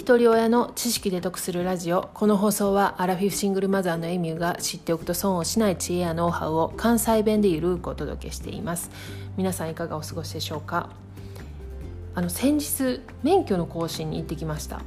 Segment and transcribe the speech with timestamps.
[0.00, 2.08] 一人親の知識で得するラジオ。
[2.14, 8.90] この放送はアラフィフシングルマザーのエミューが知っておくと損をしない知恵やノウハウを関西弁でゆるくお届けしています。
[9.36, 10.88] 皆さんいかがお過ごしでしょうか？
[12.14, 14.80] あの先日免許の更新に行ってきました。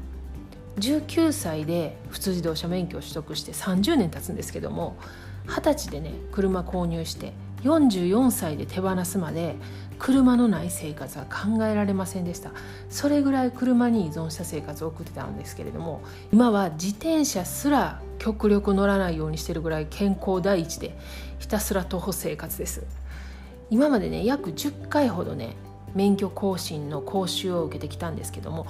[0.79, 4.97] 19歳で普通自動車免許を取得して30年経つんですけども
[5.45, 9.57] 20歳でね車購入して44歳で手放すまで
[10.03, 12.51] 車のない生活は考えられませんでした。
[12.89, 16.01] それぐらい車に依存した生活を送ってたんですけれども
[16.33, 20.97] 今は自転車すら極力乗らないようにしてるぐらい健康第一で
[21.39, 22.83] ひたすら徒歩生活です。
[23.69, 25.55] 今までね約10回ほどね
[25.95, 28.67] 免許更新の講習を受けてきたんですけども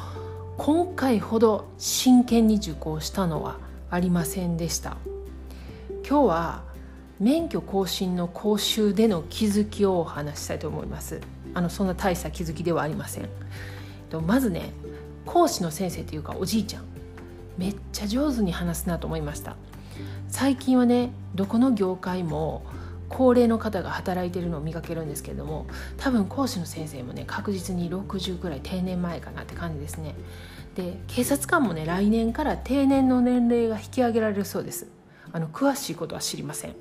[0.57, 3.57] 今回ほど真剣に受講したのは
[3.89, 4.97] ありませんでした。
[6.07, 6.72] 今日は
[7.19, 11.21] 免許更新の講習での気づきをお話ししたいと思います。
[11.53, 13.29] あのそんな大した気づきではありません。
[14.09, 14.71] とまずね
[15.25, 16.83] 講師の先生というかおじいちゃん。
[17.57, 19.55] めっちゃ上手に話すなと思いました。
[20.27, 22.65] 最近はねどこの業界も
[23.09, 30.15] 高齢の方が働いてるのを見かけるんですけれども多分講師の先生もね確実に60ぐらい定年前かなって感じですね
[30.75, 34.87] で警察官もね来年から定年の年齢が引き上げられるそうです
[35.33, 36.75] あの詳しいことは知りません。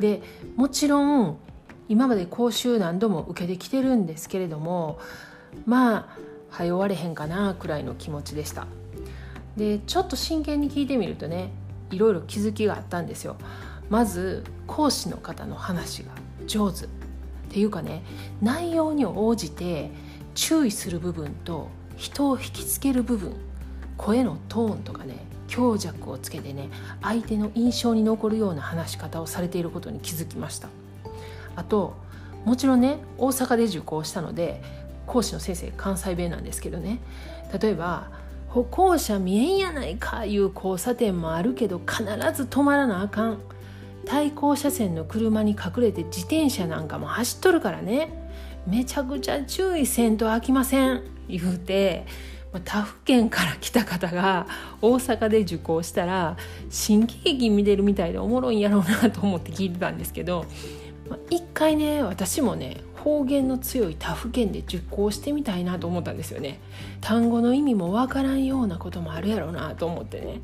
[0.00, 0.22] で
[0.56, 1.38] もちろん
[1.88, 4.98] 今まで講習何度も受けてきてるんですけれども
[5.66, 6.08] まあ
[6.50, 8.66] 早終われへんかなくらいの気持ちでした。
[9.56, 11.50] でちょっと真剣に聞いてみるとね
[11.90, 13.36] いろいろ気づきがあったんですよ。
[13.90, 16.12] まず講師の方の話が
[16.46, 16.88] 上手っ
[17.50, 18.02] ていうかね
[18.40, 19.90] 内容に応じて
[20.34, 23.34] 注意する部分と人を引きつける部分
[23.96, 25.18] 声のトーンとかね
[25.54, 26.68] 強弱をつけてね
[27.00, 30.68] 相手の印象に残るような話し方をされていることに気づきました。
[31.54, 31.94] あと
[32.44, 34.60] もちろんね大阪で受講したので
[35.06, 36.98] 講師の先生関西弁なんですけどね。
[37.60, 38.10] 例えば
[38.50, 43.38] 「歩行者見えんやないか」いう交差点もあるけど必ず止まらなあかん。
[44.06, 48.10] 対向車線の車に隠れて自転車なんかも走っとるからね。
[48.66, 51.02] めちゃくちゃ注意せんと飽きません。
[51.28, 52.06] 言うて
[52.60, 54.46] 他府県から来た方が
[54.80, 56.36] 大阪で受講したら
[56.70, 60.46] 新喜劇見てるみたいでおもろいんやろうなと思って聞いてたんですけど
[61.30, 66.58] 一回ね私もね方言の強い他府県で受講してみたいなと思ったんですよね。
[67.02, 70.40] 単語の意味もわからんようなこともあるやろうなと思ってね。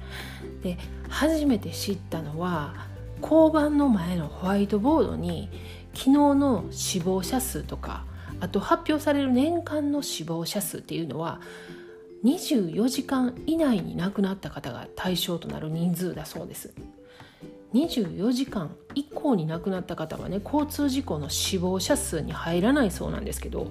[0.62, 0.76] で
[1.09, 2.75] 初めて知ったのは
[3.22, 5.49] 交番の前のホワイトボードに
[5.94, 8.04] 昨日の死亡者数とか
[8.41, 11.41] あと発表される年間の死亡者数っていうのは
[12.25, 16.72] 24時間以内に亡くなった方が対象となる人数だそうです。
[17.72, 23.70] 24時間以降に亡くなった方はね交通事故の死亡者数に入らないそうなんですけど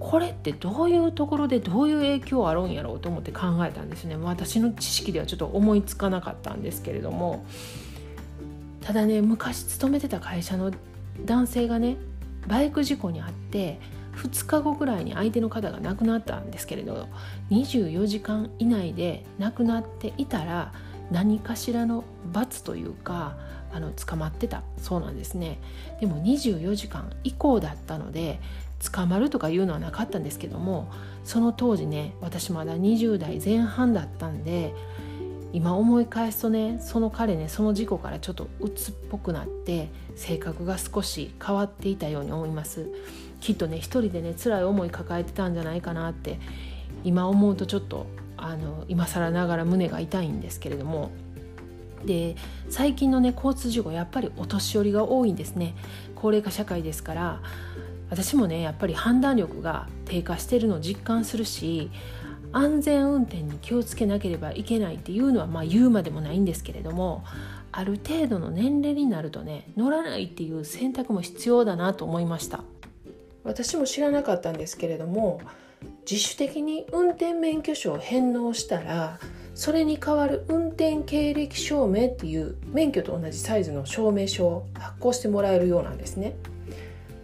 [0.00, 4.16] これってどういうところでどういう影響あるんやろうと思って考えたんですね。
[4.16, 7.44] 私の知識ではちょっと思いつかなかったんですけれども。
[8.80, 10.70] ただね昔勤めてた会社の
[11.24, 11.96] 男性がね
[12.46, 13.80] バイク事故に遭って
[14.16, 17.08] 2日後ぐらいに相手の方が亡くなったんですけれど
[17.50, 20.72] 24時間以内で亡くなっていたら
[21.10, 23.36] 何かしらの罰というか
[23.72, 25.58] あの捕まってたそうなんですね。
[26.00, 28.40] でも24時間以降だったので
[28.92, 30.90] 捕まるとかいうのはなかったんですけども
[31.24, 34.74] その当時ね私まだ20代前半だったんで
[35.52, 42.88] 今思い返すとねその彼ねその事故からちょっと鬱っぽくなって性格が少し変わっていたように思います。
[43.40, 46.38] きっとね一人でね辛い思い抱えてたんじゃないかなって
[47.04, 48.06] 今思うとちょっと
[48.36, 51.10] あの今更ながら胸が痛いんですけれども。
[52.04, 52.36] で
[52.68, 55.74] 最近のね交通事故やっぱりお年寄りが多いんですね。
[56.14, 57.40] 高齢化社会ですから
[58.10, 61.90] 私もねやっぱり判断力が低下してるのを実感するし
[62.56, 67.22] 安全運転に気をつけなければいけないっていうのはまあ言うまでもないんですけれども
[67.70, 72.64] ある程度の年齢になるとね乗らないっていう選択も必要だなと思いました
[73.44, 75.42] 私も知らなかったんですけれども
[76.10, 79.18] 自主的に運転免許証を返納したら
[79.54, 86.36] それに代わる運転経歴証明っていう免許と同じサイズの証明書を発行してもらえるようなんですね。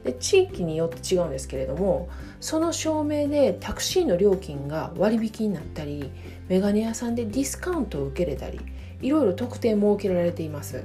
[0.05, 2.09] で地域によって違うんですけれども
[2.41, 6.11] その証明でタクシーの料金が割引になったり
[6.49, 8.61] メガネ屋さんでディスカウントを受けれたり
[9.01, 10.85] いろいろ特典設けられています。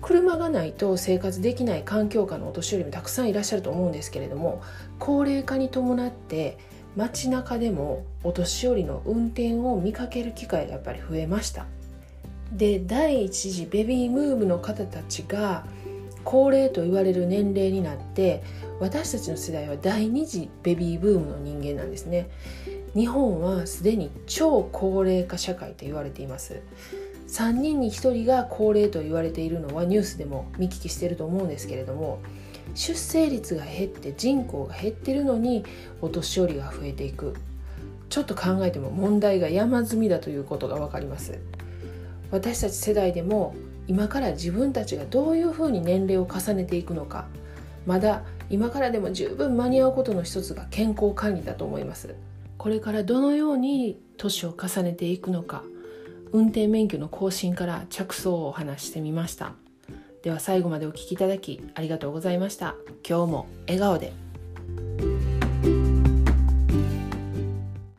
[0.00, 4.60] 車がないと生活できない環境下のお年寄りもたくさんいらっしゃると思うんですけれども
[4.98, 6.58] 高齢化に伴って
[6.94, 11.64] 街中でもお年寄りの運転を見かける機会がやっぱり増えました。
[12.52, 15.64] で第一次ベビームーブの方たちが
[16.24, 18.42] 高齢と言われる年齢になって
[18.80, 22.28] 私たちの世代は第二次ベビーブームの人間なんですね。
[22.94, 26.60] 日本はすでに超高齢化社会と言われています。
[27.28, 32.20] 3人に1人が高齢と言われているのはニュースでも見聞きしていると思うんですけれども
[32.74, 35.64] 出生率が減って人口が減ってるのに
[36.00, 37.34] お年寄りが増えていく。
[38.10, 41.38] ちょっと考えても問題が山積みだということが分かります。
[42.30, 43.54] 私たち世代でも
[43.86, 47.26] 今から自分たちがどういうふうに年齢を重ねていくのか
[47.86, 52.14] まだ今からでも十分間に合うことの一つが健康管理だと思います。
[52.56, 55.64] これからどのように年を重ねていくのか
[56.32, 59.52] 運転免許の更新から着想をお話してみました。
[60.22, 62.74] では最後までお聴きいただきありがとうございました。
[63.06, 64.12] 今日も笑顔で。